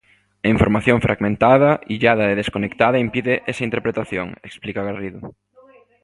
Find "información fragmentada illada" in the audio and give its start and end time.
0.55-2.25